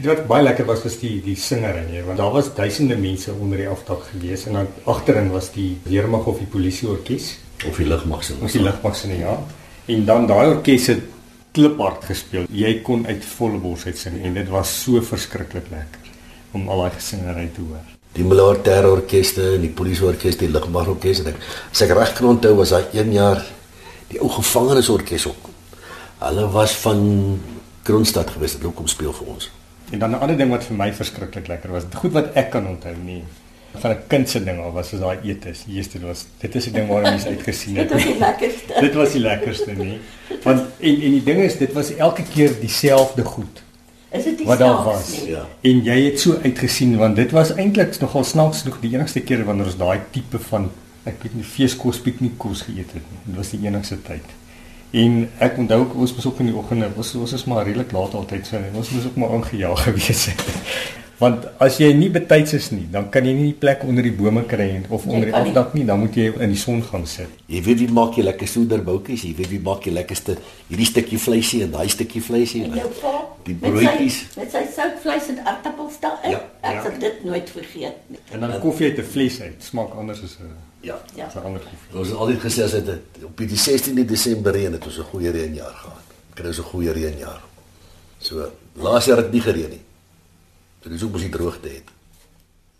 Dit 0.00 0.08
wat 0.08 0.22
baie 0.30 0.44
lekker 0.46 0.64
was 0.64 0.80
was 0.80 0.94
die 1.02 1.18
die 1.20 1.34
singery, 1.36 1.82
nee, 1.90 2.00
want 2.06 2.16
daar 2.16 2.32
was 2.32 2.46
duisende 2.56 2.96
mense 2.96 3.34
onder 3.36 3.60
die 3.60 3.68
aftak 3.68 4.06
gewees 4.14 4.46
en 4.48 4.56
dan 4.56 4.68
agterin 4.88 5.28
was 5.28 5.50
die 5.52 5.74
weermag 5.84 6.24
of 6.30 6.38
die 6.40 6.48
polisieorkes 6.48 7.34
of 7.68 7.76
die 7.76 7.88
lugmag 7.88 8.22
se. 8.24 8.38
Of 8.40 8.54
die 8.54 8.62
lugmag 8.64 8.96
se 8.96 9.10
ja. 9.12 9.34
En 9.92 10.06
dan 10.08 10.24
daai 10.30 10.54
orkes 10.54 10.86
het 10.88 11.04
kliphard 11.52 12.08
gespeel. 12.08 12.48
Jy 12.48 12.72
kon 12.86 13.04
uit 13.10 13.28
volle 13.34 13.60
bors 13.60 13.84
uit 13.84 14.00
sing 14.00 14.16
en 14.24 14.40
dit 14.40 14.48
was 14.48 14.72
so 14.86 15.04
verskriklik 15.04 15.68
lekker 15.68 16.08
om 16.56 16.68
al 16.72 16.86
daai 16.86 16.96
gesingery 16.96 17.50
te 17.52 17.68
hoor. 17.68 17.84
Die 18.16 18.24
militêre 18.24 18.88
orkeste 18.88 19.52
en 19.58 19.68
die 19.68 19.74
polisieorkes, 19.76 20.40
die 20.40 20.48
lugmagorkes 20.48 21.20
en 21.26 21.34
ek 21.34 21.44
as 21.44 21.84
ek 21.84 21.92
reg 22.00 22.16
kan 22.16 22.32
onthou 22.32 22.56
was 22.64 22.72
daai 22.72 23.04
1 23.04 23.16
jaar 23.20 23.44
die 24.08 24.24
ou 24.24 24.32
gevangenisorkes 24.40 25.28
ook. 25.28 25.54
Hulle 26.24 26.50
was 26.56 26.80
van 26.88 27.00
Kroonstad 27.84 28.32
gewees, 28.32 28.56
ook 28.64 28.78
kom 28.80 28.88
speel 28.88 29.12
vir 29.12 29.34
ons. 29.36 29.52
En 29.90 29.98
dan 29.98 30.10
'n 30.10 30.20
ander 30.20 30.36
ding 30.36 30.50
wat 30.50 30.64
vir 30.64 30.76
my 30.76 30.92
verskriklik 30.92 31.46
lekker 31.46 31.70
was, 31.70 31.84
goed 31.94 32.12
wat 32.12 32.34
ek 32.34 32.50
kan 32.50 32.66
onthou 32.66 32.94
nie 33.04 33.22
van 33.78 33.90
'n 33.90 34.06
kind 34.06 34.28
se 34.28 34.44
ding 34.44 34.58
al 34.60 34.72
was 34.72 34.92
as 34.92 35.00
daai 35.00 35.18
etes. 35.24 35.64
Eerste 35.68 36.00
was 36.00 36.26
dit 36.38 36.54
is 36.54 36.66
'n 36.66 36.72
ding 36.72 36.88
waar 36.88 37.02
mense 37.02 37.26
uitgesien 37.28 37.76
het. 37.76 37.88
dit 37.88 37.96
was 37.96 38.04
die 38.04 38.18
lekkerste. 38.18 38.80
dit 38.80 38.94
was 38.94 39.12
die 39.12 39.20
lekkerste 39.20 39.72
nie. 39.72 39.98
Want 40.42 40.60
en 40.78 40.94
en 40.94 41.10
die 41.10 41.22
ding 41.22 41.38
is 41.38 41.56
dit 41.56 41.72
was 41.72 41.94
elke 41.94 42.22
keer 42.22 42.60
dieselfde 42.60 43.24
goed. 43.24 43.62
Is 44.10 44.24
dit 44.24 44.42
wat 44.42 44.58
daar 44.58 44.84
was? 44.84 45.20
Nie? 45.20 45.30
Ja. 45.30 45.46
En 45.60 45.82
jy 45.82 46.04
het 46.04 46.20
so 46.20 46.38
uitgesien 46.42 46.96
want 46.96 47.16
dit 47.16 47.30
was 47.30 47.54
eintlik 47.54 48.00
nogal 48.00 48.24
snaaks 48.24 48.64
nog 48.64 48.80
die 48.80 48.92
enigste 48.94 49.20
keer 49.20 49.44
wanneer 49.44 49.66
ons 49.66 49.76
daai 49.76 50.00
tipe 50.10 50.38
van 50.38 50.70
ek 51.04 51.22
weet 51.22 51.34
nie 51.34 51.44
feeskos 51.44 52.00
piknikkos 52.00 52.62
geëet 52.62 52.92
het 52.92 53.06
nie. 53.10 53.20
Dit 53.24 53.36
was 53.36 53.50
die 53.50 53.60
enigste 53.66 54.02
tyd. 54.02 54.26
En 54.90 55.30
ek 55.38 55.58
onthou 55.58 55.84
ons 55.94 56.14
was 56.14 56.26
ook 56.26 56.40
in 56.42 56.50
die 56.50 56.56
oggende, 56.56 56.88
ons 56.96 57.14
ons 57.14 57.32
is 57.32 57.44
maar 57.44 57.64
redelik 57.64 57.92
laat 57.94 58.14
altyd 58.14 58.46
so 58.46 58.56
en 58.56 58.74
ons 58.74 58.90
moes 58.90 59.06
ook 59.06 59.20
maar 59.22 59.36
ingejaag 59.38 59.82
gewees 59.88 60.24
het. 60.26 60.44
Want 61.20 61.44
as 61.60 61.76
jy 61.76 61.90
nie 61.92 62.08
betyds 62.08 62.54
is 62.56 62.70
nie, 62.72 62.86
dan 62.88 63.10
kan 63.12 63.26
jy 63.28 63.34
nie 63.36 63.50
die 63.50 63.58
plek 63.60 63.82
onder 63.84 64.06
die 64.06 64.12
bome 64.16 64.40
kry 64.48 64.70
en 64.78 64.86
of 64.88 65.02
onder 65.04 65.28
die 65.28 65.34
afdak 65.36 65.74
nie, 65.76 65.82
dan 65.84 66.00
moet 66.00 66.14
jy 66.16 66.30
in 66.32 66.54
die 66.54 66.60
son 66.60 66.80
gaan 66.86 67.04
sit. 67.10 67.28
Jy 67.52 67.60
weet 67.66 67.82
wie 67.82 67.88
maak 67.92 68.16
jy 68.16 68.24
lekker 68.24 68.48
soederboutjies, 68.48 69.26
jy 69.28 69.34
weet 69.36 69.50
wie 69.52 69.60
maak 69.66 69.84
jy 69.84 69.92
lekkerste 69.98 70.38
hierdie 70.70 70.88
stukkie 70.88 71.20
vleisie 71.20 71.60
en 71.66 71.74
daai 71.74 71.92
stukkie 71.92 72.24
vleisie. 72.24 72.64
En 72.70 72.78
jou 72.80 72.88
pa 73.02 73.12
die 73.44 73.56
broodjies 73.60 74.22
met 74.38 74.48
sy 74.54 74.64
soutvleis 74.72 75.28
en 75.34 75.44
aardappels 75.44 76.00
daarin. 76.00 76.38
Ja, 76.38 76.40
ek 76.64 76.78
ja. 76.78 76.86
sal 76.86 76.96
dit 77.04 77.20
nooit 77.28 77.52
vergeet 77.58 78.00
nie. 78.08 78.22
En 78.32 78.46
dan 78.46 78.56
koffie 78.64 78.88
uit 78.88 78.98
'n 79.04 79.10
vleis 79.12 79.40
uit, 79.40 79.60
smaak 79.64 79.92
anders 80.00 80.24
as 80.24 80.38
'n 80.40 80.56
Ja. 80.80 80.96
Ja. 81.14 81.26
as 81.26 81.34
'n 81.34 81.44
ander 81.44 81.60
koffie. 81.60 81.98
Ons 81.98 82.08
het 82.08 82.16
altyd 82.16 82.40
gesê 82.40 82.64
as 82.64 82.72
dit 82.72 83.24
op 83.24 83.36
die 83.36 83.56
16de 83.56 84.04
Desember 84.04 84.52
reën 84.52 84.72
het 84.72 84.86
ons 84.86 84.98
'n 84.98 85.10
goeie 85.12 85.30
reënjaar 85.30 85.74
gehad. 85.84 86.04
Kry 86.34 86.46
ons 86.46 86.58
'n 86.58 86.62
goeie 86.72 86.92
reënjaar. 86.92 87.40
So, 88.18 88.52
laas 88.72 89.04
jaar 89.04 89.16
het 89.16 89.32
dit 89.32 89.34
nie 89.34 89.52
gereën 89.52 89.70
nie. 89.70 89.80
Dit 90.80 90.92
is 90.92 91.02
ook 91.02 91.12
mos 91.12 91.20
die 91.20 91.32
droogte 91.32 91.68
het. 91.68 91.90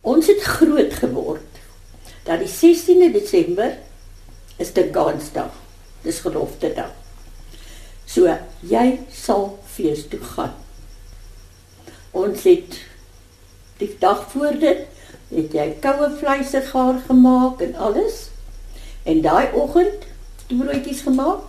Ons 0.01 0.27
het 0.27 0.41
groot 0.41 0.93
geword. 1.03 1.59
Dat 2.25 2.41
die 2.41 2.49
16de 2.49 3.11
Desember 3.13 3.77
is 4.57 4.73
die 4.73 4.87
Gansdag. 4.93 5.53
Dis 6.03 6.23
gelofte 6.25 6.73
dag. 6.73 6.95
So 8.09 8.33
jy 8.65 8.87
sal 9.13 9.59
fees 9.69 10.07
toe 10.09 10.23
gaan. 10.33 10.57
Ons 12.17 12.49
het 12.49 12.81
die 13.79 13.93
dag 14.01 14.25
voor 14.33 14.57
dit 14.59 14.87
het 15.31 15.55
jy 15.55 15.69
koue 15.85 16.09
vleis 16.19 16.57
gaar 16.73 16.99
gemaak 17.07 17.61
en 17.69 17.77
alles. 17.77 18.29
En 19.05 19.21
daai 19.23 19.53
oggend 19.53 20.09
broodjies 20.49 21.05
gemaak. 21.05 21.45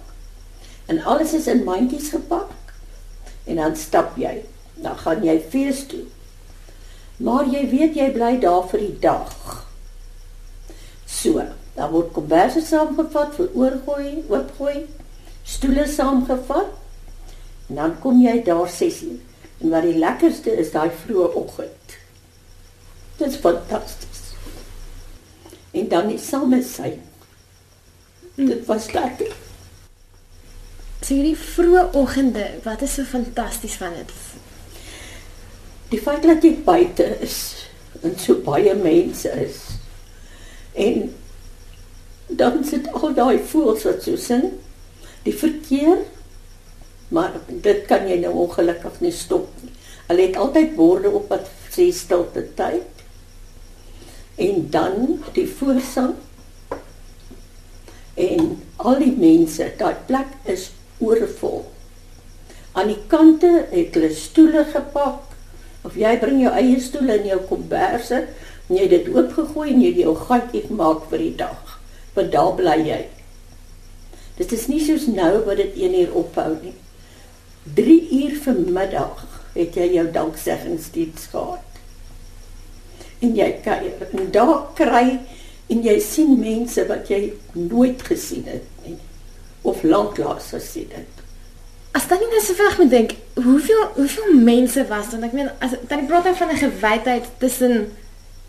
En 0.91 0.99
alles 1.07 1.33
is 1.33 1.47
in 1.47 1.63
mandjies 1.63 2.11
gepak. 2.11 2.51
En 3.47 3.55
dan 3.55 3.75
stap 3.75 4.17
jy. 4.19 4.41
Dan 4.83 4.97
gaan 4.97 5.23
jy 5.23 5.39
fees 5.49 5.87
toe. 5.87 6.09
Maar 7.21 7.49
jy 7.53 7.65
weet 7.69 7.97
jy 7.97 8.07
bly 8.15 8.35
daar 8.41 8.65
vir 8.71 8.81
die 8.81 8.99
dag. 9.03 9.33
So, 11.05 11.43
dan 11.75 11.91
word 11.93 12.13
komberse 12.15 12.63
saamgevat 12.65 13.35
vir 13.37 13.51
oorgooi, 13.57 14.23
oopgooi, 14.29 14.85
stoele 15.43 15.85
saamgevat. 15.87 16.73
En 17.69 17.77
dan 17.79 17.93
kom 18.03 18.23
jy 18.23 18.39
daar 18.47 18.69
6 18.69 19.01
uur. 19.09 19.19
En 19.61 19.69
wat 19.69 19.85
die 19.85 19.99
lekkerste 20.01 20.55
is 20.57 20.73
daai 20.73 20.89
vroeë 21.03 21.29
oggend. 21.37 21.95
Dit 23.19 23.27
is 23.27 23.37
fantasties. 23.43 24.21
En 25.71 25.87
dan 25.87 26.09
die 26.09 26.19
same 26.19 26.63
sy. 26.65 26.95
Dit 28.35 28.65
was 28.65 28.91
lekker. 28.95 29.31
So 31.01 31.13
hierdie 31.13 31.37
vroeë 31.37 31.91
oggende, 31.97 32.47
wat 32.65 32.81
is 32.85 32.97
so 32.97 33.05
fantasties 33.05 33.77
van 33.81 33.93
dit? 33.97 34.11
Die 35.91 35.99
feit 35.99 36.23
dat 36.23 36.45
jy 36.45 36.53
buite 36.65 37.05
is 37.23 37.37
en 38.01 38.15
so 38.17 38.39
baie 38.45 38.73
mense 38.79 39.29
is. 39.43 39.59
En 40.73 41.09
dan 42.27 42.63
sit 42.63 42.87
al 42.95 43.11
daai 43.17 43.41
voëls 43.51 43.83
wat 43.89 44.05
so 44.07 44.15
sing. 44.15 44.47
Die 45.25 45.35
verkeer 45.35 46.05
maar 47.11 47.33
dit 47.47 47.83
kan 47.89 48.07
jy 48.07 48.21
nou 48.21 48.31
ongelukkig 48.45 49.01
nie 49.03 49.11
stop 49.11 49.49
nie. 49.61 49.73
Hulle 50.07 50.27
het 50.29 50.37
altyd 50.39 50.75
borde 50.77 51.11
op 51.11 51.27
wat 51.31 51.49
sê 51.71 51.89
stilte 51.95 52.45
tyd. 52.55 53.03
En 54.39 54.69
dan 54.71 55.17
die 55.35 55.47
voorsang. 55.59 56.15
En 58.15 58.47
al 58.79 59.03
die 59.03 59.11
mense, 59.19 59.67
daai 59.79 59.95
plek 60.07 60.31
is 60.51 60.69
oorvol. 61.03 61.65
Aan 62.79 62.93
die 62.93 63.01
kante 63.11 63.51
het 63.73 63.99
hulle 63.99 64.13
stoele 64.15 64.63
gepak 64.71 65.30
of 65.87 65.97
jy 65.97 66.13
bring 66.21 66.41
jou 66.43 66.51
eie 66.53 66.79
stoel 66.81 67.09
in 67.17 67.27
jou 67.31 67.39
komberse 67.49 68.19
en 68.21 68.77
jy 68.77 68.87
dit 68.91 69.09
oopgegooi 69.11 69.71
en 69.73 69.81
jy 69.81 69.91
jou 70.03 70.13
gatjie 70.27 70.63
gemaak 70.67 71.07
vir 71.11 71.25
die 71.25 71.35
dag. 71.41 71.75
Want 72.15 72.31
daar 72.33 72.53
bly 72.57 72.77
jy. 72.85 73.01
Dit 74.37 74.53
is 74.55 74.67
nie 74.71 74.81
soos 74.83 75.07
nou 75.11 75.43
wat 75.47 75.59
dit 75.61 75.75
1 75.87 75.99
uur 76.03 76.15
ophou 76.23 76.49
nie. 76.61 76.75
3 77.77 77.97
uur 78.21 78.37
vanmiddag 78.45 79.25
het 79.53 79.77
jy 79.77 79.91
jou 79.97 80.07
dankseggingstiets 80.13 81.29
gehad. 81.33 81.81
En 83.21 83.35
jy 83.37 83.49
kuier 83.65 84.07
en 84.09 84.31
daar 84.33 84.71
kry 84.77 85.05
en 85.71 85.83
jy 85.85 85.97
sien 86.03 86.37
mense 86.39 86.85
wat 86.89 87.11
jy 87.11 87.33
nooit 87.53 88.01
gesien 88.07 88.47
het 88.49 88.85
nie 88.85 88.97
of 89.67 89.83
lanklaas 89.85 90.49
gesien 90.55 90.89
het. 90.95 91.20
As 91.91 92.07
dan 92.07 92.19
net 92.19 92.43
so 92.43 92.53
vinnig 92.53 92.77
moet 92.77 92.89
dink, 92.89 93.11
hoeveel 93.33 93.91
hoeveel 93.95 94.33
mense 94.33 94.87
was 94.87 95.09
dan? 95.09 95.23
Ek 95.27 95.33
meen 95.35 95.51
as 95.59 95.75
dan 95.91 96.05
praat 96.07 96.23
dan 96.23 96.35
van 96.35 96.51
'n 96.51 96.63
gewydheid 96.63 97.25
tussen 97.37 97.91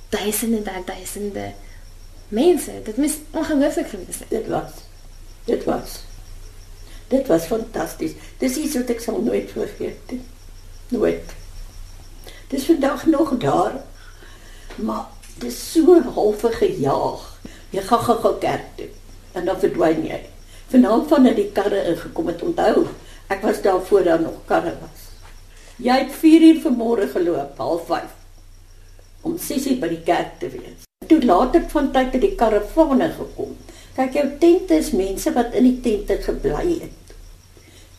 duisende 0.09 0.71
en 0.71 0.85
duisende 0.87 1.53
mense. 2.29 2.73
Dit 2.85 2.97
mis 2.97 3.19
ongelooflik 3.31 3.89
gewees 3.89 4.19
het. 4.19 4.31
Dit 4.31 4.47
was 4.47 4.73
dit 5.45 5.65
was 5.65 6.01
dit 7.09 7.27
was 7.27 7.45
fantasties. 7.45 8.13
Dis 8.39 8.57
iets 8.57 8.75
wat 8.75 8.91
ek 8.91 9.01
sal 9.01 9.21
nooit 9.23 9.51
vergeet 9.51 10.11
nie. 10.11 10.23
Nooit. 10.89 11.35
Dis 12.49 12.65
vandag 12.65 13.07
nog 13.07 13.39
daar. 13.39 13.83
Maar 14.77 15.07
dis 15.39 15.73
so 15.73 16.01
halfe 16.15 16.53
gejaag. 16.53 17.41
Jy 17.71 17.83
gaan 17.83 18.05
gou-gou 18.07 18.39
kerk 18.39 18.65
toe 18.77 18.89
en 19.33 19.45
dan 19.45 19.59
verdwyn 19.61 20.05
jy. 20.07 20.21
Vanaand 20.73 21.09
van 21.09 21.23
net 21.23 21.37
die 21.37 21.51
karre 21.53 21.85
ingekom 21.93 22.27
het 22.33 22.43
onthou. 22.43 22.87
Ek 23.33 23.41
was 23.41 23.63
daar 23.63 23.81
voor 23.81 24.05
daar 24.05 24.21
nog 24.21 24.45
karre 24.45 24.75
was. 24.81 25.05
Jy 25.77 25.95
het 26.05 26.13
4 26.13 26.43
uur 26.49 26.59
vanmôre 26.61 27.07
geloop, 27.09 27.57
half 27.57 27.87
5 27.87 28.03
om 29.23 29.39
6 29.39 29.67
uur 29.71 29.79
by 29.81 29.89
die 29.93 30.03
kerk 30.05 30.35
te 30.43 30.51
wees. 30.53 30.85
Toe 31.07 31.21
later 31.25 31.63
van 31.73 31.91
tyd 31.95 32.13
het 32.17 32.25
die 32.25 32.35
karavane 32.39 33.09
gekom. 33.17 33.55
Kyk 33.97 34.19
jou 34.19 34.27
tente 34.43 34.77
is 34.77 34.91
mense 34.97 35.33
wat 35.37 35.55
in 35.59 35.69
die 35.69 35.79
tente 35.85 36.19
gebly 36.27 36.79
het. 36.83 37.15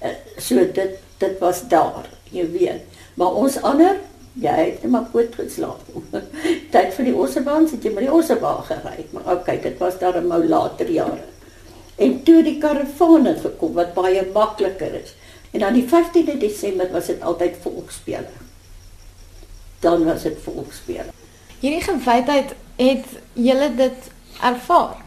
Uh, 0.03 0.13
so 0.37 0.59
dit 0.79 0.99
dit 1.23 1.37
was 1.39 1.63
daar, 1.71 2.09
jy 2.35 2.43
weet. 2.51 2.99
Maar 3.15 3.39
ons 3.39 3.55
ander, 3.63 4.01
jy 4.35 4.55
het 4.59 4.83
net 4.83 4.91
maar 4.91 5.07
goed 5.13 5.35
geslaap. 5.39 5.87
tyd 6.75 6.93
vir 6.97 7.09
die 7.09 7.15
ossebaan 7.25 7.69
het 7.71 7.85
jy 7.87 7.93
met 7.95 8.05
die 8.09 8.13
ossebaan 8.13 8.65
gery, 8.67 9.07
maar 9.15 9.29
okay, 9.37 9.57
dit 9.63 9.79
was 9.79 9.97
daar 10.01 10.19
'n 10.19 10.27
mou 10.27 10.43
later 10.43 10.89
jare. 10.91 11.23
En 11.95 12.23
toe 12.23 12.41
die 12.43 12.57
karavane 12.59 13.37
gekom 13.39 13.73
wat 13.73 13.93
baie 13.93 14.25
makliker 14.33 14.99
is. 15.01 15.15
En 15.53 15.61
dan 15.61 15.75
die 15.77 15.85
15de 15.85 16.37
Desember 16.41 16.89
was 16.91 17.11
dit 17.11 17.21
altyd 17.21 17.55
volksspele. 17.61 18.31
Dan 19.79 20.05
was 20.05 20.25
dit 20.25 20.37
volksspele. 20.43 21.13
Hierdie 21.59 21.83
gewydheid 21.85 22.55
het 22.75 23.05
julle 23.37 23.69
dit 23.77 24.09
ervaar. 24.41 24.97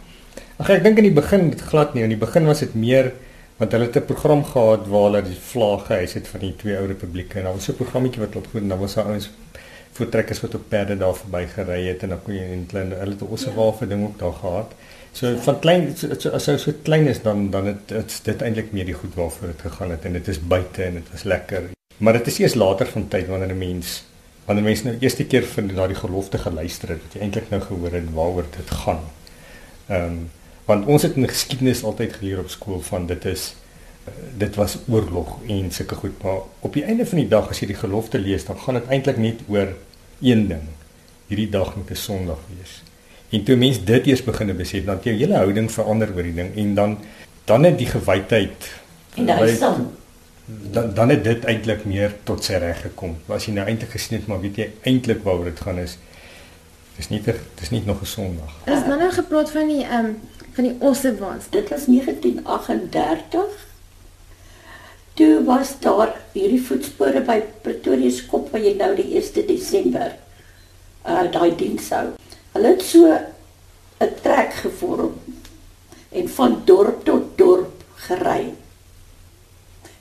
Ag 0.63 0.71
ek 0.73 0.85
dink 0.87 1.01
in 1.03 1.09
die 1.11 1.17
begin 1.17 1.51
dit 1.51 1.65
glad 1.67 1.97
nie, 1.97 2.05
in 2.07 2.15
die 2.15 2.21
begin 2.21 2.47
was 2.49 2.63
dit 2.63 2.77
meer 2.79 3.11
want 3.57 3.73
hulle 3.73 3.85
het 3.85 3.97
'n 3.97 4.05
program 4.05 4.45
gehad 4.45 4.87
waar 4.87 5.03
hulle 5.09 5.23
die 5.23 5.41
vlae 5.51 5.79
gehuis 5.79 6.13
het 6.13 6.29
van 6.29 6.41
die 6.41 6.57
twee 6.57 6.77
ou 6.77 6.87
republieke 6.87 7.39
en 7.39 7.45
dan 7.45 7.53
was 7.53 7.65
so 7.65 7.73
'n 7.73 7.77
programmetjie 7.77 8.21
wat 8.21 8.35
loop 8.35 8.47
goed 8.51 8.61
en 8.61 8.69
dan 8.69 8.79
was 8.79 8.95
daar 8.95 9.05
ouens 9.05 9.31
voetrekkers 9.93 10.41
wat 10.41 10.55
op 10.55 10.69
perde 10.69 10.97
daar 10.97 11.15
verby 11.15 11.47
gery 11.55 11.87
het 11.87 12.03
en 12.03 12.09
dan 12.09 12.23
kon 12.23 12.35
jy 12.35 12.47
in 12.57 12.67
klein 12.67 12.91
hulle 12.91 13.15
het 13.15 13.23
'n 13.23 13.33
ossewafe 13.37 13.87
ding 13.87 14.05
ook 14.05 14.19
daar 14.19 14.33
gehad. 14.33 14.73
So 15.13 15.37
van 15.37 15.59
klein 15.59 15.97
so, 15.97 16.09
so, 16.19 16.31
as 16.31 16.47
jy 16.47 16.57
so 16.57 16.73
klein 16.83 17.07
is 17.07 17.23
dan 17.23 17.51
dan 17.51 17.67
het 17.67 17.89
dit 17.89 18.21
dit 18.25 18.43
eintlik 18.43 18.73
meer 18.73 18.85
die 18.85 18.95
goed 18.95 19.15
waarvoor 19.15 19.49
dit 19.49 19.61
gegaan 19.61 19.91
het 19.91 20.05
en 20.05 20.13
dit 20.13 20.29
is 20.29 20.41
buite 20.41 20.83
en 20.83 20.95
dit 20.95 21.11
was 21.13 21.23
lekker. 21.23 21.63
Maar 21.97 22.13
dit 22.13 22.27
is 22.27 22.39
eers 22.39 22.55
later 22.55 22.87
van 22.87 23.09
tyd 23.09 23.27
wanneer 23.27 23.55
'n 23.55 23.59
mens 23.59 24.05
wanneer 24.45 24.65
mense 24.65 24.85
nou 24.85 24.97
eerste 25.01 25.25
keer 25.25 25.45
van 25.45 25.67
daardie 25.75 25.97
gelofte 25.97 26.39
geluister 26.39 26.89
het, 26.89 27.03
wat 27.03 27.13
jy 27.13 27.21
eintlik 27.21 27.51
nou 27.51 27.61
gehoor 27.63 27.93
het 27.93 28.13
waaroor 28.15 28.45
dit 28.57 28.71
gaan. 28.71 29.01
Ehm 29.87 30.03
um, 30.03 30.31
want 30.67 30.87
ons 30.87 31.03
het 31.03 31.17
in 31.17 31.29
geskiedenis 31.29 31.85
altyd 31.85 32.19
geleer 32.19 32.43
op 32.43 32.51
skool 32.51 32.81
van 32.81 33.07
dit 33.07 33.25
is 33.25 33.55
uh, 34.09 34.15
dit 34.39 34.55
was 34.55 34.79
oorlog 34.89 35.37
en 35.49 35.71
sulke 35.71 35.95
goed, 35.95 36.23
maar 36.23 36.47
op 36.61 36.73
die 36.73 36.85
einde 36.85 37.07
van 37.07 37.23
die 37.23 37.29
dag 37.29 37.51
as 37.51 37.61
jy 37.63 37.71
die 37.73 37.83
gelofte 37.83 38.19
lees, 38.19 38.45
dan 38.45 38.59
gaan 38.59 38.81
dit 38.81 38.91
eintlik 38.91 39.21
net 39.23 39.45
oor 39.49 39.75
een 40.23 40.47
ding. 40.49 40.67
Hierdie 41.27 41.51
dag 41.51 41.77
moet 41.77 41.91
'n 41.91 41.95
Sondag 41.95 42.43
wees. 42.55 42.83
En 43.31 43.45
toe 43.45 43.57
mense 43.57 43.85
dit 43.85 44.07
eers 44.07 44.23
begine 44.23 44.55
besef, 44.55 44.85
dan 44.85 44.99
jou 45.03 45.17
hele 45.17 45.35
houding 45.35 45.71
verander 45.73 46.13
oor 46.15 46.23
die 46.23 46.35
ding 46.35 46.57
en 46.57 46.75
dan 46.75 46.99
dan 47.45 47.61
net 47.61 47.79
die 47.79 47.87
gewydheid 47.87 48.71
En 49.17 49.29
hy 49.29 49.55
staan 49.55 49.93
dan 50.47 50.95
dan 50.95 51.09
het 51.09 51.25
dit 51.25 51.45
eintlik 51.45 51.85
meer 51.85 52.13
tot 52.23 52.45
sy 52.45 52.61
reg 52.63 52.81
gekom. 52.85 53.17
As 53.27 53.49
jy 53.49 53.57
nou 53.57 53.65
eintlik 53.67 53.97
gesien 53.97 54.21
het 54.21 54.29
maar 54.31 54.41
weet 54.41 54.61
jy 54.61 54.67
eintlik 54.87 55.25
waaroor 55.27 55.51
dit 55.51 55.61
gaan 55.61 55.81
is 55.83 55.97
dis 56.97 57.09
nie 57.11 57.21
dis 57.61 57.71
nie 57.71 57.83
nog 57.85 58.01
'n 58.01 58.07
Sondag. 58.07 58.53
Is 58.65 58.85
dan 58.87 58.99
nou 58.99 59.11
gepraat 59.11 59.51
van 59.51 59.67
die 59.69 59.83
ehm 59.83 60.05
um, 60.05 60.17
van 60.57 60.65
die 60.65 60.77
Ossewans. 60.81 61.51
Dit 61.51 61.69
was 61.69 61.85
1938. 61.85 63.65
Toe 65.15 65.45
was 65.45 65.75
daar 65.81 66.15
hierdie 66.33 66.61
voetspore 66.63 67.21
by 67.25 67.41
Pretoria 67.65 68.11
se 68.13 68.25
kop 68.29 68.49
waar 68.53 68.65
jy 68.65 68.75
nou 68.77 68.93
die 68.97 69.11
1 69.21 69.47
Desember 69.49 70.15
uh 71.07 71.25
daai 71.33 71.53
diens 71.57 71.89
hou. 71.93 72.07
Hulle 72.55 72.73
het 72.73 72.85
so 72.85 73.13
'n 74.01 74.13
trek 74.23 74.53
gevorm 74.63 75.15
en 76.13 76.29
van 76.29 76.63
dorp 76.65 77.05
tot 77.05 77.37
dorp 77.39 77.85
gery 78.09 78.55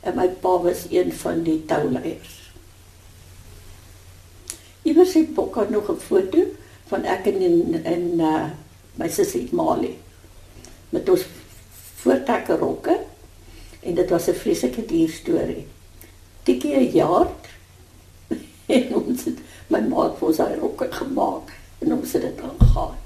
en 0.03 0.15
my 0.15 0.27
pa 0.27 0.57
was 0.63 0.87
een 0.91 1.13
van 1.13 1.43
die 1.43 1.65
touleiers. 1.65 2.51
Iewers 4.83 5.13
het 5.13 5.33
Bokka 5.35 5.67
nog 5.69 5.91
'n 5.91 5.99
foto 5.99 6.47
van 6.87 7.03
ek 7.03 7.25
en 7.27 7.41
in 7.41 7.83
in 7.83 8.19
uh, 8.19 8.49
my 8.95 9.09
sussie 9.09 9.47
Mali 9.51 10.04
met 10.89 11.09
ons 11.09 11.25
voortrekke 12.01 12.57
rokke 12.57 12.99
en 13.81 13.95
dit 13.95 14.09
was 14.09 14.27
'n 14.27 14.33
vreeslike 14.33 14.85
dier 14.85 15.09
storie. 15.09 15.67
Tikkie 16.43 16.75
'n 16.75 16.91
jaar 16.91 17.27
en 18.77 18.95
ons 18.95 19.23
het 19.23 19.39
my 19.67 19.79
ma 19.79 20.03
het 20.03 20.17
vir 20.19 20.33
sy 20.33 20.51
rokke 20.59 20.91
gemaak 20.91 21.53
en 21.79 21.93
ons 21.93 22.11
het 22.13 22.21
dit 22.21 22.41
aangegaan. 22.41 23.04